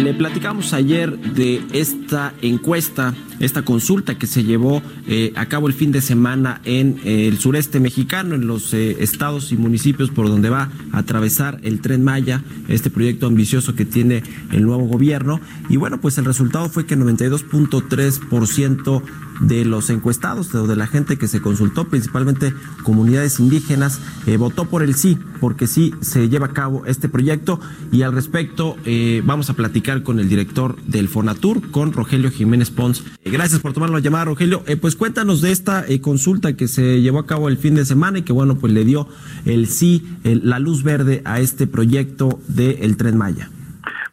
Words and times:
Le 0.00 0.14
platicamos 0.14 0.72
ayer 0.72 1.18
de 1.18 1.62
esta 1.74 2.32
encuesta, 2.40 3.12
esta 3.40 3.62
consulta 3.62 4.16
que 4.18 4.26
se 4.26 4.44
llevó 4.44 4.82
eh, 5.08 5.32
a 5.34 5.46
cabo 5.46 5.66
el 5.66 5.72
fin 5.72 5.92
de 5.92 6.02
semana 6.02 6.60
en 6.64 7.00
eh, 7.04 7.26
el 7.26 7.38
sureste 7.38 7.80
mexicano, 7.80 8.34
en 8.34 8.46
los 8.46 8.74
eh, 8.74 8.98
estados 9.00 9.50
y 9.50 9.56
municipios 9.56 10.10
por 10.10 10.28
donde 10.28 10.50
va 10.50 10.68
a 10.92 10.98
atravesar 10.98 11.58
el 11.62 11.80
tren 11.80 12.04
Maya, 12.04 12.44
este 12.68 12.90
proyecto 12.90 13.26
ambicioso 13.26 13.74
que 13.74 13.86
tiene 13.86 14.22
el 14.52 14.62
nuevo 14.62 14.84
gobierno. 14.84 15.40
Y 15.68 15.78
bueno, 15.78 16.00
pues 16.00 16.16
el 16.18 16.26
resultado 16.26 16.68
fue 16.68 16.86
que 16.86 16.96
92.3% 16.96 19.02
de 19.40 19.64
los 19.64 19.88
encuestados, 19.88 20.52
de, 20.52 20.66
de 20.66 20.76
la 20.76 20.86
gente 20.86 21.16
que 21.16 21.26
se 21.26 21.40
consultó, 21.40 21.88
principalmente 21.88 22.52
comunidades 22.82 23.40
indígenas, 23.40 23.98
votó 24.38 24.66
por 24.66 24.82
el 24.82 24.94
sí, 24.94 25.16
porque 25.40 25.66
sí 25.66 25.94
se 26.02 26.28
lleva 26.28 26.48
a 26.48 26.52
cabo 26.52 26.84
este 26.84 27.08
proyecto. 27.08 27.58
Y 27.90 28.02
al 28.02 28.12
respecto, 28.12 28.76
vamos 29.24 29.48
a 29.48 29.54
platicar 29.54 30.02
con 30.02 30.20
el 30.20 30.28
director 30.28 30.76
del 30.82 31.08
Fonatur, 31.08 31.70
con 31.70 31.94
Rogelio 31.94 32.30
Jiménez 32.30 32.68
Pons. 32.68 33.02
Gracias 33.30 33.60
por 33.60 33.72
tomar 33.72 33.90
la 33.90 34.00
llamada, 34.00 34.24
Rogelio. 34.26 34.62
Eh, 34.66 34.76
pues 34.76 34.96
cuéntanos 34.96 35.40
de 35.40 35.52
esta 35.52 35.84
eh, 35.86 36.00
consulta 36.00 36.56
que 36.56 36.66
se 36.68 37.00
llevó 37.00 37.18
a 37.20 37.26
cabo 37.26 37.48
el 37.48 37.56
fin 37.56 37.74
de 37.74 37.84
semana 37.84 38.18
y 38.18 38.22
que, 38.22 38.32
bueno, 38.32 38.56
pues 38.58 38.72
le 38.72 38.84
dio 38.84 39.06
el 39.46 39.66
sí, 39.66 40.02
el- 40.24 40.48
la 40.48 40.58
luz 40.58 40.82
verde 40.82 41.22
a 41.24 41.40
este 41.40 41.66
proyecto 41.66 42.40
del 42.48 42.96
Tren 42.96 43.16
Maya. 43.16 43.48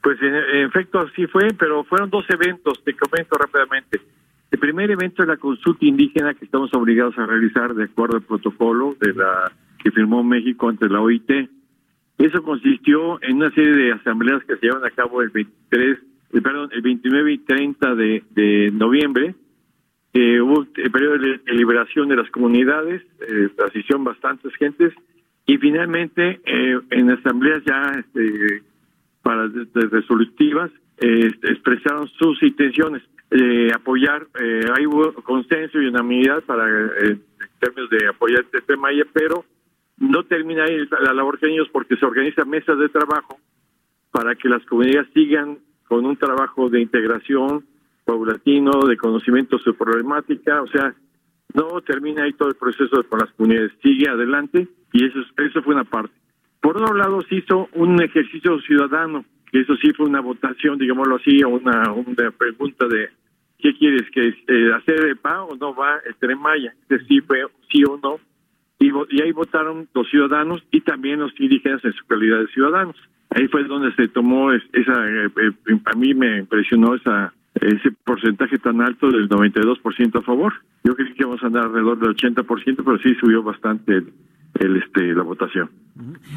Pues 0.03 0.21
en, 0.21 0.33
en 0.35 0.67
efecto 0.67 0.99
así 0.99 1.25
fue, 1.27 1.47
pero 1.57 1.83
fueron 1.83 2.09
dos 2.09 2.25
eventos, 2.29 2.83
te 2.83 2.93
comento 2.95 3.35
rápidamente. 3.37 3.99
El 4.51 4.59
primer 4.59 4.89
evento 4.91 5.23
es 5.23 5.27
la 5.27 5.37
consulta 5.37 5.85
indígena 5.85 6.33
que 6.33 6.45
estamos 6.45 6.69
obligados 6.73 7.17
a 7.17 7.25
realizar 7.25 7.73
de 7.73 7.85
acuerdo 7.85 8.15
al 8.17 8.21
protocolo 8.23 8.95
de 9.01 9.13
la 9.13 9.51
que 9.83 9.91
firmó 9.91 10.23
México 10.23 10.69
ante 10.69 10.87
la 10.87 11.01
OIT. 11.01 11.29
Eso 12.17 12.41
consistió 12.43 13.21
en 13.21 13.37
una 13.37 13.51
serie 13.51 13.73
de 13.75 13.91
asambleas 13.93 14.41
que 14.45 14.55
se 14.55 14.65
llevan 14.67 14.85
a 14.85 14.89
cabo 14.91 15.21
el 15.21 15.29
23, 15.29 15.97
eh, 16.33 16.41
perdón, 16.41 16.69
el 16.73 16.81
29 16.81 17.31
y 17.33 17.37
30 17.39 17.95
de, 17.95 18.23
de 18.31 18.71
noviembre. 18.73 19.35
Eh, 20.13 20.41
hubo 20.41 20.65
el 20.75 20.91
periodo 20.91 21.17
de 21.19 21.37
deliberación 21.45 22.07
de 22.09 22.15
las 22.15 22.29
comunidades, 22.31 23.03
eh, 23.27 23.49
asistió 23.67 23.99
bastantes 23.99 24.53
gentes 24.55 24.93
y 25.45 25.57
finalmente 25.57 26.39
eh, 26.45 26.79
en 26.91 27.09
asambleas 27.11 27.61
ya 27.65 27.91
este, 27.99 28.63
para 29.21 29.47
de- 29.47 29.65
de 29.65 29.87
resolutivas 29.87 30.71
eh, 30.99 31.31
expresaron 31.43 32.07
sus 32.07 32.41
intenciones 32.41 33.03
eh, 33.29 33.69
apoyar 33.75 34.25
eh, 34.41 34.61
hay 34.75 34.85
hubo 34.87 35.13
consenso 35.21 35.79
y 35.81 35.87
unanimidad 35.87 36.41
para 36.43 36.67
eh, 36.67 37.11
en 37.11 37.21
términos 37.59 37.89
de 37.91 38.07
apoyar 38.07 38.41
este 38.41 38.61
tema 38.61 38.87
pero 39.13 39.45
no 39.97 40.23
termina 40.23 40.63
ahí 40.63 40.77
la 41.03 41.13
labor 41.13 41.39
de 41.39 41.51
ellos 41.53 41.67
porque 41.71 41.97
se 41.97 42.05
organizan 42.05 42.49
mesas 42.49 42.79
de 42.79 42.89
trabajo 42.89 43.37
para 44.11 44.33
que 44.35 44.49
las 44.49 44.65
comunidades 44.65 45.09
sigan 45.13 45.59
con 45.87 46.05
un 46.05 46.17
trabajo 46.17 46.69
de 46.69 46.81
integración 46.81 47.65
paulatino, 48.05 48.71
de 48.87 48.97
conocimiento 48.97 49.57
de 49.57 49.63
su 49.63 49.75
problemática, 49.75 50.61
o 50.61 50.67
sea, 50.67 50.93
no 51.53 51.81
termina 51.81 52.23
ahí 52.23 52.33
todo 52.33 52.49
el 52.49 52.55
proceso 52.55 53.03
con 53.09 53.19
las 53.19 53.31
comunidades, 53.33 53.71
sigue 53.81 54.07
adelante 54.09 54.67
y 54.93 55.05
eso, 55.05 55.19
es- 55.19 55.33
eso 55.49 55.61
fue 55.63 55.73
una 55.75 55.83
parte. 55.83 56.13
Por 56.61 56.81
otro 56.81 56.95
lado, 56.95 57.21
se 57.27 57.35
hizo 57.35 57.67
un 57.73 58.01
ejercicio 58.01 58.59
ciudadano, 58.61 59.25
que 59.51 59.61
eso 59.61 59.75
sí 59.77 59.91
fue 59.93 60.05
una 60.07 60.21
votación, 60.21 60.77
digámoslo 60.77 61.15
así, 61.17 61.41
o 61.43 61.49
una, 61.49 61.91
una 61.93 62.31
pregunta 62.31 62.87
de 62.87 63.09
¿qué 63.59 63.73
quieres? 63.77 64.03
que 64.11 64.27
eh, 64.47 64.73
hacer 64.73 65.17
va 65.25 65.43
o 65.43 65.55
no 65.55 65.73
va 65.73 65.97
el 66.05 66.15
Tren 66.15 66.39
Maya? 66.39 66.73
Este 66.81 66.99
sí 67.05 67.21
fue 67.21 67.43
sí 67.71 67.83
o 67.89 67.97
no. 68.01 68.19
Y, 69.17 69.21
ahí 69.21 69.31
votaron 69.31 69.87
los 69.93 70.07
ciudadanos 70.09 70.63
y 70.71 70.81
también 70.81 71.19
los 71.19 71.31
indígenas 71.39 71.83
en 71.83 71.93
su 71.93 72.05
calidad 72.05 72.39
de 72.39 72.47
ciudadanos. 72.47 72.95
Ahí 73.29 73.47
fue 73.47 73.63
donde 73.63 73.93
se 73.95 74.07
tomó 74.07 74.51
es- 74.53 74.63
esa, 74.73 75.07
eh, 75.07 75.25
eh, 75.25 75.79
a 75.85 75.97
mí 75.97 76.13
me 76.13 76.39
impresionó 76.39 76.95
esa 76.95 77.33
ese 77.59 77.91
porcentaje 78.05 78.59
tan 78.59 78.81
alto 78.81 79.09
del 79.09 79.27
92% 79.27 80.19
a 80.19 80.21
favor. 80.21 80.53
Yo 80.83 80.95
creí 80.95 81.11
que 81.13 81.23
íbamos 81.23 81.41
a 81.41 81.47
andar 81.47 81.63
alrededor 81.65 81.97
del 81.99 82.11
80%, 82.11 82.83
pero 82.83 82.99
sí 82.99 83.15
subió 83.15 83.41
bastante 83.41 84.03
el, 84.59 84.75
este 84.77 85.13
la 85.15 85.23
votación. 85.23 85.69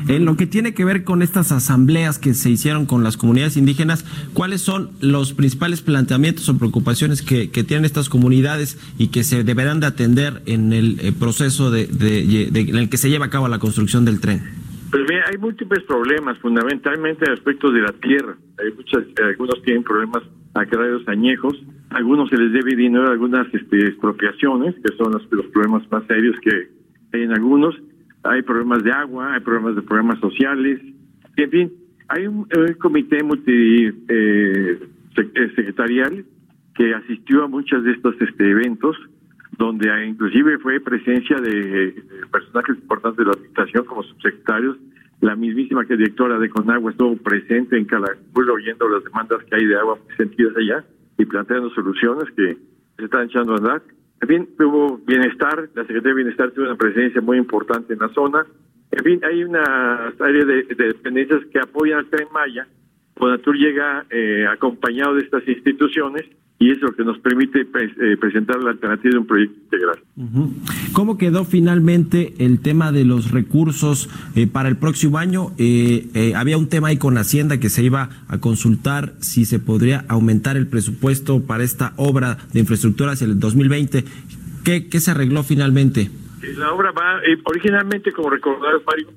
En 0.09 0.25
lo 0.25 0.37
que 0.37 0.47
tiene 0.47 0.75
que 0.75 0.85
ver 0.85 1.05
con 1.05 1.23
estas 1.23 1.53
asambleas 1.53 2.19
que 2.19 2.35
se 2.35 2.51
hicieron 2.51 2.87
con 2.87 3.05
las 3.05 3.17
comunidades 3.17 3.57
indígenas, 3.57 4.05
¿cuáles 4.33 4.63
son 4.63 4.91
los 5.01 5.35
principales 5.35 5.83
planteamientos 5.83 6.49
o 6.49 6.59
preocupaciones 6.59 7.23
que, 7.23 7.49
tienen 7.49 7.85
estas 7.85 8.09
comunidades 8.09 8.79
y 8.99 9.09
que 9.09 9.23
se 9.23 9.45
deberán 9.45 9.81
de 9.81 9.87
atender 9.87 10.43
en 10.47 10.73
el 10.73 10.99
eh, 11.01 11.13
proceso 11.13 11.71
de, 11.71 11.85
en 11.85 12.77
el 12.77 12.89
que 12.89 12.97
se 12.97 13.11
lleva 13.11 13.27
a 13.27 13.31
cabo 13.31 13.49
la 13.49 13.59
construcción 13.59 14.05
del 14.05 14.21
tren? 14.21 14.41
Pues 14.91 15.03
mira, 15.09 15.25
hay 15.31 15.39
múltiples 15.39 15.85
problemas, 15.85 16.39
fundamentalmente 16.39 17.31
aspectos 17.31 17.73
de 17.75 17.81
la 17.83 17.93
tierra. 17.93 18.37
Hay 18.59 18.73
muchas, 18.75 19.05
algunos 19.23 19.63
tienen 19.63 19.85
problemas 19.85 20.25
agrarios 20.55 21.07
añejos, 21.07 21.55
algunos 21.91 22.29
se 22.31 22.37
les 22.37 22.53
debe 22.53 22.75
dinero, 22.75 23.09
algunas 23.09 23.47
este, 23.55 23.87
expropiaciones, 23.87 24.75
que 24.77 24.97
son 24.97 25.13
los, 25.13 25.23
los 25.31 25.47
problemas 25.47 25.83
más 25.93 26.05
serios 26.07 26.37
que 26.41 26.71
hay 27.13 27.23
en 27.23 27.33
algunos. 27.33 27.77
Hay 28.23 28.43
problemas 28.43 28.83
de 28.83 28.93
agua, 28.93 29.35
hay 29.35 29.41
problemas 29.41 29.77
de 29.77 29.83
problemas 29.83 30.19
sociales, 30.21 30.81
en 31.37 31.51
fin, 31.51 31.73
hay 32.09 32.27
un, 32.27 32.47
comité 32.79 33.23
multi 33.23 33.87
eh, 34.09 34.81
eh, 35.17 35.53
secretarial 35.55 36.25
que 36.75 36.95
asistió 36.95 37.45
a 37.45 37.49
muchos 37.49 37.85
de 37.85 37.93
estos 37.93 38.15
este, 38.21 38.51
eventos 38.51 38.97
donde 39.59 39.91
ah, 39.91 40.05
inclusive 40.05 40.59
fue 40.59 40.81
presencia 40.81 41.37
de, 41.37 41.95
personajes 42.33 42.77
importantes 42.77 43.19
de 43.19 43.25
la 43.25 43.33
administración 43.33 43.85
como 43.85 44.03
subsecretarios. 44.03 44.77
La 45.21 45.37
mismísima 45.37 45.85
que 45.85 45.99
directora 45.99 46.39
de 46.39 46.49
Conagua 46.49 46.91
estuvo 46.91 47.15
presente 47.17 47.77
en 47.77 47.85
Calakmul 47.85 48.51
oyendo 48.51 48.89
las 48.89 49.05
demandas 49.05 49.45
que 49.45 49.57
hay 49.57 49.67
de 49.67 49.77
agua 49.77 49.99
sentidas 50.17 50.57
allá 50.57 50.85
y 51.19 51.27
planteando 51.27 51.69
soluciones 51.71 52.25
que 52.35 52.57
se 52.97 53.05
están 53.05 53.27
echando 53.27 53.53
a 53.53 53.57
andar. 53.59 53.83
En 54.21 54.29
fin, 54.29 54.49
hubo 54.59 54.99
bienestar, 54.99 55.69
la 55.75 55.83
Secretaría 55.83 56.11
de 56.11 56.15
Bienestar 56.15 56.51
tuvo 56.51 56.67
una 56.67 56.77
presencia 56.77 57.21
muy 57.21 57.39
importante 57.39 57.95
en 57.95 58.01
la 58.01 58.09
zona. 58.11 58.47
En 58.91 59.05
fin, 59.05 59.21
hay 59.25 59.45
una 59.45 60.13
serie 60.19 60.45
de, 60.45 60.63
de 60.65 60.87
dependencias 60.89 61.45
que 61.53 61.59
apoyan 61.59 62.01
al 62.01 62.11
Tren 62.11 62.29
Maya. 62.33 62.67
Fonatur 63.17 63.57
llega 63.57 64.05
eh, 64.11 64.47
acompañado 64.47 65.15
de 65.15 65.23
estas 65.23 65.47
instituciones 65.47 66.25
y 66.63 66.71
es 66.71 66.81
lo 66.83 66.93
que 66.95 67.05
nos 67.05 67.19
permite 67.21 67.65
pues, 67.65 67.91
eh, 67.99 68.19
presentar 68.19 68.63
la 68.63 68.73
alternativa 68.73 69.13
de 69.13 69.19
un 69.19 69.27
proyecto 69.27 69.59
integral. 69.65 69.99
¿Cómo 70.93 71.17
quedó 71.17 71.47
finalmente 71.47 72.35
el 72.39 72.61
tema 72.61 72.93
de 72.93 73.07
los 73.07 73.31
recursos 73.31 74.11
eh, 74.37 74.47
para 74.47 74.69
el 74.69 74.77
próximo 74.77 75.17
año? 75.17 75.53
Eh, 75.57 76.09
eh, 76.13 76.35
había 76.37 76.59
un 76.59 76.69
tema 76.69 76.89
ahí 76.89 76.99
con 76.99 77.17
Hacienda 77.17 77.59
que 77.59 77.71
se 77.71 77.83
iba 77.83 78.11
a 78.29 78.39
consultar 78.41 79.15
si 79.21 79.47
se 79.47 79.59
podría 79.59 80.05
aumentar 80.09 80.59
el 80.59 80.67
presupuesto 80.67 81.41
para 81.47 81.65
esta 81.65 81.95
obra 81.97 82.37
de 82.53 82.61
infraestructura 82.61 83.13
hacia 83.13 83.25
el 83.25 83.41
2020. 83.41 84.05
¿Qué, 84.63 84.89
qué 84.89 85.01
se 85.01 85.13
arregló 85.13 85.43
finalmente? 85.43 86.11
La 86.59 86.73
obra 86.73 86.93
va, 86.93 87.21
eh, 87.25 87.39
originalmente, 87.43 88.13
como 88.13 88.29
recordarás, 88.29 88.83
Mario, 88.87 89.09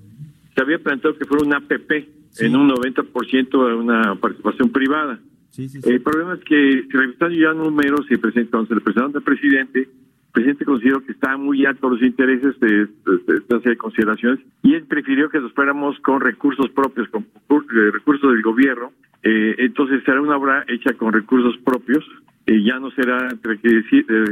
se 0.56 0.62
había 0.62 0.80
planteado 0.80 1.18
que 1.18 1.26
fuera 1.26 1.44
una 1.44 1.58
APP 1.58 1.92
en 2.40 2.56
un 2.56 2.70
90% 2.70 3.68
de 3.68 3.76
una 3.76 4.16
participación 4.16 4.70
privada. 4.70 5.20
Sí, 5.54 5.70
sí, 5.70 5.80
El 5.84 6.02
problema 6.02 6.34
es 6.34 6.44
que, 6.46 6.84
revisando 6.90 7.36
ya 7.36 7.54
números 7.54 8.08
y 8.10 8.16
present- 8.16 8.50
cuando 8.50 8.70
se 8.70 8.74
le 8.76 8.82
presentaron 8.82 9.16
al 9.16 9.22
presidente, 9.22 9.80
el 9.82 10.32
presidente 10.34 10.66
consideró 10.66 11.02
que 11.06 11.12
estaban 11.12 11.42
muy 11.42 11.64
altos 11.68 11.92
los 11.92 12.02
intereses 12.02 12.60
de, 12.60 12.88
de- 12.88 12.88
de 13.28 13.36
esta 13.38 13.58
serie 13.60 13.72
de 13.74 13.78
consideraciones 13.78 14.40
y 14.64 14.74
él 14.74 14.86
prefirió 14.90 15.30
que 15.30 15.40
nos 15.40 15.54
fuéramos 15.54 16.00
con 16.00 16.22
recursos 16.22 16.70
propios, 16.72 17.08
con 17.10 17.22
eh, 17.24 17.92
recursos 17.92 18.32
del 18.34 18.42
gobierno. 18.42 18.92
Eh, 19.22 19.54
entonces 19.60 20.02
será 20.04 20.20
una 20.22 20.38
obra 20.38 20.66
hecha 20.68 20.94
con 20.96 21.14
recursos 21.14 21.56
propios, 21.64 22.04
eh, 22.48 22.62
ya 22.64 22.80
no 22.80 22.90
será 22.90 23.28
eh, 23.28 23.38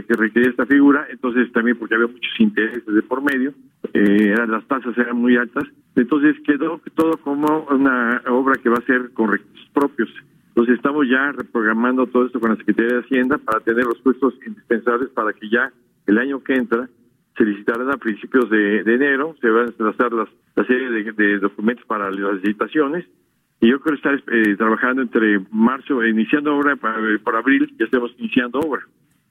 que 0.08 0.14
requerir 0.16 0.50
esta 0.50 0.66
figura, 0.66 1.06
entonces 1.12 1.52
también 1.52 1.78
porque 1.78 1.94
había 1.96 2.08
muchos 2.08 2.40
intereses 2.40 2.84
de 2.88 3.02
por 3.04 3.22
medio, 3.22 3.54
eh, 3.94 4.34
las 4.48 4.66
tasas 4.68 4.98
eran 4.98 5.18
muy 5.18 5.36
altas, 5.38 5.66
entonces 5.96 6.36
quedó 6.48 6.82
todo 6.96 7.16
como 7.18 7.68
una 7.70 8.24
obra 8.28 8.56
que 8.62 8.70
va 8.70 8.78
a 8.78 8.86
ser 8.88 9.12
con 9.14 9.32
recursos 9.32 9.70
propios. 9.72 10.10
Entonces 10.52 10.76
estamos 10.76 11.08
ya 11.10 11.32
reprogramando 11.32 12.08
todo 12.08 12.26
esto 12.26 12.42
con 12.42 12.50
la 12.52 12.58
Secretaría 12.58 12.96
de 12.96 13.04
Hacienda 13.04 13.38
para 13.38 13.62
tener 13.62 13.86
los 13.86 14.00
puestos 14.00 14.34
indispensables 14.46 15.10
para 15.12 15.32
que 15.32 15.50
ya 15.50 15.72
el 16.08 16.18
año 16.18 16.44
que 16.44 16.56
entra 16.56 16.90
se 17.38 17.46
licitarán 17.46 17.90
a 17.90 17.98
principios 17.98 18.50
de, 18.50 18.80
enero, 18.80 19.34
se 19.40 19.50
van 19.50 19.70
a 19.70 19.72
trazar 19.72 20.12
las, 20.12 20.28
la 20.56 20.66
serie 20.66 20.90
de, 20.90 21.40
documentos 21.40 21.86
para 21.86 22.12
las 22.12 22.44
licitaciones 22.44 23.06
Y 23.62 23.70
yo 23.70 23.80
creo 23.80 23.96
estar 23.96 24.22
eh, 24.28 24.58
trabajando 24.58 25.02
entre 25.02 25.40
marzo, 25.52 26.06
iniciando 26.06 26.54
obra 26.54 26.76
para, 26.76 26.98
por 27.24 27.38
abril, 27.38 27.74
ya 27.80 27.86
estamos 27.86 28.12
iniciando 28.18 28.60
obra. 28.60 28.82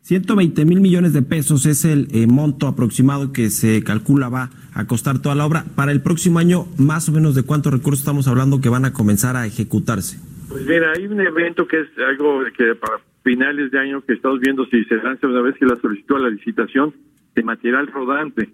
120 0.01 0.65
mil 0.65 0.81
millones 0.81 1.13
de 1.13 1.21
pesos 1.21 1.67
es 1.67 1.85
el 1.85 2.09
eh, 2.13 2.27
monto 2.27 2.67
aproximado 2.67 3.33
que 3.33 3.51
se 3.51 3.85
calcula 3.85 4.31
va 4.31 4.49
a 4.73 4.87
costar 4.87 5.21
toda 5.21 5.35
la 5.35 5.45
obra. 5.45 5.67
Para 5.75 5.93
el 5.93 6.01
próximo 6.01 6.39
año, 6.39 6.65
más 6.79 7.11
o 7.11 7.13
menos 7.13 7.35
de 7.35 7.43
cuántos 7.43 7.75
recursos 7.75 8.01
estamos 8.01 8.27
hablando 8.27 8.63
que 8.63 8.71
van 8.71 8.87
a 8.87 8.95
comenzar 8.95 9.37
a 9.37 9.45
ejecutarse. 9.45 10.19
Pues 10.51 10.67
mira, 10.67 10.93
hay 10.97 11.07
un 11.07 11.21
evento 11.21 11.65
que 11.69 11.79
es 11.79 11.89
algo 11.99 12.43
que 12.57 12.75
para 12.75 12.99
finales 13.23 13.71
de 13.71 13.79
año 13.79 14.03
que 14.03 14.15
estamos 14.15 14.41
viendo 14.41 14.67
si 14.67 14.85
se 14.85 14.97
lanza 14.97 15.29
una 15.29 15.43
vez 15.43 15.57
que 15.57 15.65
la 15.65 15.77
solicitó 15.77 16.19
la 16.19 16.29
licitación 16.29 16.93
de 17.37 17.45
material 17.45 17.87
rodante. 17.87 18.51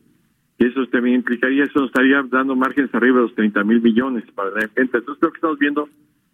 Eso 0.58 0.86
también 0.88 1.16
implicaría, 1.16 1.64
eso 1.64 1.80
nos 1.80 1.88
estaría 1.88 2.22
dando 2.22 2.54
márgenes 2.54 2.94
arriba 2.94 3.16
de 3.16 3.22
los 3.22 3.34
30 3.34 3.64
mil 3.64 3.80
millones 3.80 4.24
para 4.34 4.50
la 4.50 4.68
gente. 4.68 4.98
Entonces 4.98 5.16
creo 5.18 5.32
que 5.32 5.36
estamos 5.36 5.58
viendo 5.58 5.88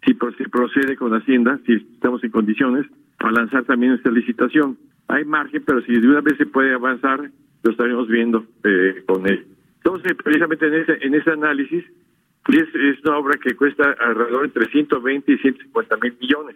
si 0.05 0.13
procede 0.13 0.97
con 0.97 1.13
Hacienda, 1.13 1.57
si 1.65 1.75
estamos 1.75 2.21
en 2.25 2.31
condiciones 2.31 2.85
para 3.17 3.31
lanzar 3.31 3.63
también 3.63 3.93
esta 3.93 4.11
licitación. 4.11 4.77
Hay 5.07 5.23
margen, 5.23 5.63
pero 5.65 5.81
si 5.83 5.93
de 5.93 6.07
una 6.09 6.19
vez 6.19 6.37
se 6.37 6.45
puede 6.45 6.73
avanzar, 6.73 7.31
lo 7.63 7.71
estaremos 7.71 8.09
viendo 8.09 8.45
eh, 8.65 9.01
con 9.05 9.25
él. 9.27 9.45
Entonces, 9.77 10.13
precisamente 10.21 10.67
en 10.67 10.73
ese, 10.73 10.97
en 11.01 11.15
ese 11.15 11.31
análisis, 11.31 11.85
es, 12.49 12.67
es 12.75 13.05
una 13.05 13.17
obra 13.17 13.37
que 13.41 13.55
cuesta 13.55 13.95
alrededor 13.99 14.45
entre 14.45 14.65
120 14.69 15.31
y 15.31 15.37
150 15.37 15.97
mil 15.97 16.17
millones. 16.19 16.55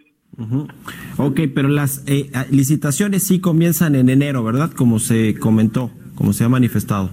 Ok, 1.16 1.40
pero 1.52 1.68
las 1.68 2.04
eh, 2.06 2.30
licitaciones 2.50 3.26
sí 3.26 3.40
comienzan 3.40 3.96
en 3.96 4.08
enero, 4.08 4.44
¿verdad? 4.44 4.70
Como 4.72 5.00
se 5.00 5.36
comentó, 5.38 5.90
como 6.14 6.32
se 6.32 6.44
ha 6.44 6.48
manifestado. 6.48 7.10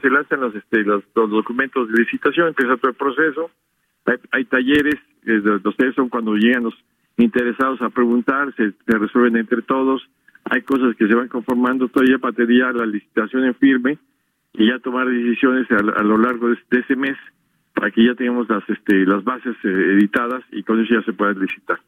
Se 0.00 0.10
lanzan 0.10 0.40
los, 0.40 0.54
este, 0.54 0.82
los, 0.82 1.02
documentos 1.14 1.88
de 1.88 1.98
licitación, 1.98 2.48
empieza 2.48 2.76
todo 2.76 2.90
el 2.90 2.96
proceso. 2.96 3.50
Hay, 4.32 4.44
talleres, 4.44 4.96
eh, 5.26 5.40
los 5.42 5.76
talleres 5.76 5.94
son 5.96 6.08
cuando 6.08 6.34
llegan 6.34 6.64
los 6.64 6.74
interesados 7.16 7.80
a 7.82 7.90
preguntar, 7.90 8.54
se, 8.56 8.72
resuelven 8.86 9.36
entre 9.36 9.62
todos. 9.62 10.02
Hay 10.44 10.62
cosas 10.62 10.94
que 10.96 11.08
se 11.08 11.14
van 11.14 11.28
conformando 11.28 11.88
todavía 11.88 12.18
para 12.18 12.34
tener 12.34 12.74
la 12.74 12.86
licitación 12.86 13.44
en 13.44 13.54
firme 13.56 13.98
y 14.54 14.68
ya 14.68 14.78
tomar 14.78 15.08
decisiones 15.08 15.68
a, 15.70 16.02
lo 16.02 16.18
largo 16.18 16.48
de, 16.48 16.56
ese 16.70 16.94
mes 16.96 17.16
para 17.76 17.90
que 17.90 18.04
ya 18.04 18.14
tengamos 18.14 18.48
las, 18.48 18.68
este, 18.68 19.04
las 19.04 19.22
bases 19.22 19.54
eh, 19.62 19.68
editadas 19.68 20.42
y 20.50 20.62
con 20.62 20.80
eso 20.80 20.94
ya 20.94 21.02
se 21.02 21.12
pueda 21.12 21.32
licitar. 21.34 21.78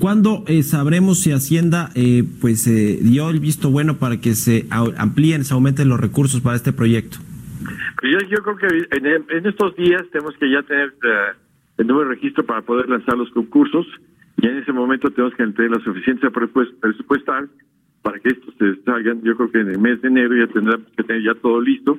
¿Cuándo 0.00 0.42
eh, 0.48 0.64
sabremos 0.64 1.20
si 1.20 1.30
Hacienda 1.30 1.90
eh, 1.94 2.24
pues 2.40 2.66
eh, 2.66 2.98
dio 3.00 3.30
el 3.30 3.38
visto 3.38 3.70
bueno 3.70 3.98
para 3.98 4.20
que 4.20 4.34
se 4.34 4.66
amplíen, 4.70 5.44
se 5.44 5.54
aumenten 5.54 5.88
los 5.88 6.00
recursos 6.00 6.40
para 6.40 6.56
este 6.56 6.72
proyecto? 6.72 7.18
Pues 8.00 8.12
yo, 8.12 8.18
yo 8.28 8.42
creo 8.42 8.56
que 8.56 8.66
en, 8.96 9.46
estos 9.46 9.76
días 9.76 10.02
tenemos 10.10 10.34
que 10.38 10.50
ya 10.50 10.62
tener 10.64 10.92
el 11.78 11.86
nuevo 11.86 12.02
registro 12.02 12.44
para 12.44 12.62
poder 12.62 12.88
lanzar 12.88 13.16
los 13.16 13.30
concursos 13.30 13.86
y 14.42 14.48
en 14.48 14.56
ese 14.58 14.72
momento 14.72 15.08
tenemos 15.10 15.34
que 15.36 15.46
tener 15.46 15.70
la 15.70 15.80
suficiencia 15.80 16.30
presupuestal 16.30 17.48
para 18.02 18.18
que 18.18 18.30
estos 18.30 18.54
se 18.58 18.82
salgan. 18.82 19.22
Yo 19.22 19.36
creo 19.36 19.52
que 19.52 19.60
en 19.60 19.70
el 19.70 19.78
mes 19.78 20.02
de 20.02 20.08
enero 20.08 20.34
ya 20.36 20.52
tendremos 20.52 20.88
que 20.96 21.04
tener 21.04 21.22
ya 21.22 21.34
todo 21.40 21.60
listo 21.60 21.96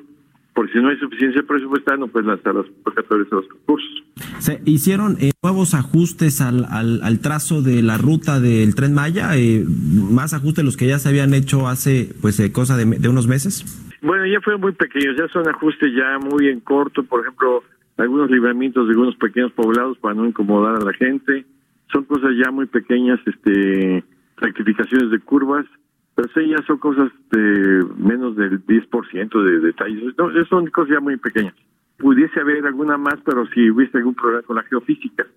porque 0.58 0.74
si 0.74 0.80
no 0.80 0.90
hay 0.90 0.98
suficiencia 0.98 1.44
presupuestal 1.44 2.00
no 2.00 2.08
puedes 2.08 2.26
lanzar 2.26 2.56
los 2.56 2.66
convocatorios 2.66 3.32
a 3.32 3.36
los 3.36 3.48
concursos. 3.48 4.04
¿Se 4.40 4.60
hicieron 4.66 5.16
eh, 5.22 5.30
nuevos 5.44 5.76
ajustes 5.76 6.42
al, 6.42 6.66
al, 6.72 7.20
trazo 7.20 7.62
de 7.62 7.84
la 7.84 8.00
ruta 8.00 8.40
del 8.40 8.74
Tren 8.74 8.96
Maya? 8.96 9.38
Eh, 9.38 9.64
¿Más 9.64 10.34
ajustes 10.34 10.66
los 10.66 10.76
que 10.76 10.88
ya 10.88 10.98
se 10.98 11.10
habían 11.10 11.36
hecho 11.36 11.68
hace 11.68 12.10
pues 12.24 12.40
eh, 12.40 12.52
cosa 12.52 12.76
de, 12.76 12.86
de, 12.86 13.08
unos 13.08 13.28
meses? 13.28 13.66
Bueno, 14.02 14.26
ya 14.26 14.42
fueron 14.42 14.62
muy 14.62 14.72
pequeños, 14.72 15.16
ya 15.16 15.28
son 15.28 15.48
ajustes 15.48 15.94
ya 15.96 16.18
muy 16.18 16.48
en 16.48 16.60
corto, 16.62 17.04
por 17.04 17.22
ejemplo, 17.22 17.62
algunos 17.98 18.32
libramientos 18.32 18.88
de 18.88 18.94
algunos 18.94 19.16
pequeños 19.18 19.52
poblados 19.52 20.00
para 20.00 20.16
no 20.16 20.26
incomodar 20.26 20.78
a 20.78 20.84
la 20.84 20.94
gente. 20.94 21.46
Son 21.94 22.04
cosas 22.06 22.32
ya 22.44 22.50
muy 22.50 22.66
pequeñas, 22.66 23.20
este 23.28 24.04
rectificaciones 24.38 25.12
de 25.12 25.20
curvas 25.20 25.68
pero 26.18 26.30
sí, 26.34 26.50
ya 26.50 26.58
son 26.66 26.80
cosas 26.80 27.12
de 27.32 27.86
menos 27.96 28.36
del 28.36 28.66
10% 28.66 29.44
de 29.44 29.60
detalles. 29.60 30.16
No, 30.18 30.32
son 30.50 30.66
cosas 30.72 30.94
ya 30.96 31.00
muy 31.00 31.16
pequeñas. 31.18 31.54
Pudiese 32.00 32.40
haber 32.40 32.66
alguna 32.66 32.98
más, 32.98 33.18
pero 33.24 33.46
si 33.54 33.70
hubiese 33.70 34.00
algún 34.00 34.16
problema 34.16 34.42
con 34.42 34.56
la 34.56 34.64
geofísica, 34.64 35.28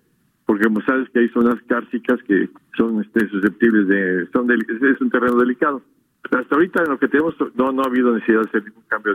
porque 0.47 0.63
como 0.63 0.81
sabes 0.81 1.07
que 1.11 1.19
hay 1.19 1.29
zonas 1.29 1.61
cárcicas 1.67 2.19
que 2.27 2.49
son 2.75 2.99
este, 2.99 3.29
susceptibles 3.29 3.87
de... 3.89 4.27
son 4.33 4.49
es 4.49 5.01
un 5.01 5.11
terreno 5.11 5.35
delicado. 5.35 5.83
Pero 6.27 6.41
hasta 6.41 6.55
ahorita 6.55 6.83
en 6.83 6.89
lo 6.89 6.97
que 6.97 7.07
tenemos 7.09 7.35
no, 7.55 7.71
no 7.71 7.83
ha 7.83 7.85
habido 7.85 8.15
necesidad 8.15 8.41
de 8.41 8.49
hacer 8.49 8.63
ningún 8.63 8.83
cambio 8.87 9.13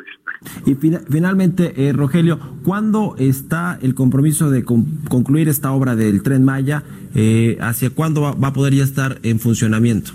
Y 0.67 0.77
finalmente, 0.77 1.89
eh, 1.89 1.93
Rogelio, 1.93 2.39
¿cuándo 2.65 3.17
está 3.19 3.77
el 3.83 3.97
compromiso 3.97 4.51
de 4.51 4.65
concluir 4.65 5.49
esta 5.49 5.73
obra 5.73 5.97
del 5.97 6.23
Tren 6.23 6.45
Maya? 6.45 6.85
Eh, 7.17 7.59
¿Hacia 7.61 7.91
cuándo 7.91 8.21
va 8.23 8.49
a 8.49 8.53
poder 8.53 8.73
ya 8.73 8.85
estar 8.85 9.19
en 9.25 9.41
funcionamiento? 9.41 10.13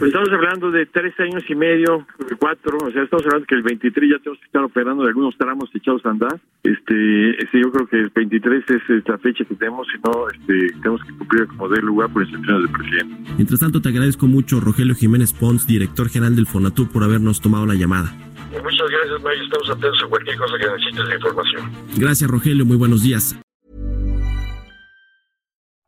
Pues 0.00 0.14
estamos 0.14 0.30
hablando 0.30 0.70
de 0.70 0.86
tres 0.86 1.12
años 1.20 1.44
y 1.46 1.54
medio, 1.54 2.06
cuatro, 2.38 2.78
o 2.82 2.90
sea, 2.90 3.02
estamos 3.02 3.22
hablando 3.26 3.46
que 3.46 3.54
el 3.54 3.62
23 3.62 4.10
ya 4.10 4.18
tenemos 4.18 4.38
que 4.38 4.46
estar 4.46 4.64
operando 4.64 5.02
de 5.02 5.08
algunos 5.10 5.36
tramos 5.36 5.68
echados 5.74 6.00
a 6.06 6.08
andar. 6.08 6.40
Este, 6.62 7.30
este 7.32 7.60
yo 7.60 7.70
creo 7.70 7.86
que 7.86 7.98
el 7.98 8.08
23 8.08 8.64
es 8.70 9.06
la 9.06 9.18
fecha 9.18 9.44
que 9.44 9.54
tenemos, 9.56 9.86
si 9.88 10.00
no, 10.02 10.26
este, 10.30 10.72
tenemos 10.80 11.04
que 11.04 11.12
cumplir 11.18 11.46
como 11.48 11.68
dé 11.68 11.82
lugar 11.82 12.10
por 12.10 12.22
instrucciones 12.22 12.62
del 12.62 12.72
presidente. 12.72 13.30
Mientras 13.36 13.60
tanto, 13.60 13.82
te 13.82 13.90
agradezco 13.90 14.26
mucho, 14.26 14.58
Rogelio 14.58 14.94
Jiménez 14.94 15.34
Pons, 15.34 15.66
director 15.66 16.08
general 16.08 16.34
del 16.34 16.46
Fonatur, 16.46 16.90
por 16.90 17.04
habernos 17.04 17.42
tomado 17.42 17.66
la 17.66 17.74
llamada. 17.74 18.10
Muchas 18.52 18.88
gracias, 18.88 19.22
Mayo. 19.22 19.42
Estamos 19.42 19.68
atentos 19.68 20.02
a 20.02 20.06
cualquier 20.06 20.36
cosa 20.38 20.54
que 20.58 20.66
necesites 20.66 21.08
de 21.08 21.14
información. 21.14 21.70
Gracias, 21.98 22.30
Rogelio. 22.30 22.64
Muy 22.64 22.78
buenos 22.78 23.02
días. 23.02 23.38